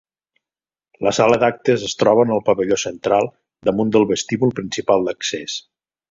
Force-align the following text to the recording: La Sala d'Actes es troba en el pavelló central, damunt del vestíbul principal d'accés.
La 1.07 1.11
Sala 1.17 1.35
d'Actes 1.43 1.83
es 1.89 1.93
troba 1.99 2.23
en 2.27 2.33
el 2.35 2.41
pavelló 2.47 2.77
central, 2.83 3.29
damunt 3.69 3.91
del 3.97 4.07
vestíbul 4.13 4.55
principal 4.61 5.07
d'accés. 5.11 5.59